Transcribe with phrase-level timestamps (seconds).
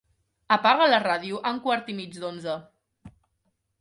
[0.55, 2.57] Apaga la ràdio a un quart i mig d'onze.